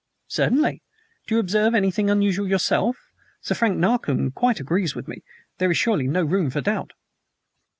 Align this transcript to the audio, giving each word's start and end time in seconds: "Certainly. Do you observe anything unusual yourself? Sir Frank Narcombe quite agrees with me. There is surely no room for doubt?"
"Certainly. 0.29 0.81
Do 1.27 1.35
you 1.35 1.39
observe 1.39 1.75
anything 1.75 2.09
unusual 2.09 2.47
yourself? 2.47 2.97
Sir 3.39 3.53
Frank 3.53 3.77
Narcombe 3.77 4.31
quite 4.33 4.59
agrees 4.59 4.95
with 4.95 5.07
me. 5.07 5.21
There 5.59 5.69
is 5.69 5.77
surely 5.77 6.07
no 6.07 6.23
room 6.25 6.49
for 6.49 6.59
doubt?" 6.59 6.93